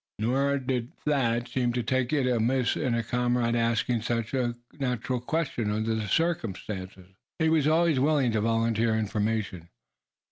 Nor 0.17 0.57
did 0.57 0.91
Thad 1.05 1.47
seem 1.47 1.73
to 1.73 1.83
take 1.83 2.11
it 2.11 2.25
amiss 2.27 2.75
in 2.75 2.95
a 2.95 3.03
comrade 3.03 3.55
asking 3.55 4.01
such 4.01 4.33
a 4.33 4.55
natural 4.79 5.19
question, 5.19 5.69
under 5.69 5.93
the 5.93 6.07
circumstances. 6.07 7.05
He 7.37 7.49
was 7.49 7.67
always 7.67 7.99
willing 7.99 8.31
to 8.31 8.41
volunteer 8.41 8.95
information. 8.97 9.69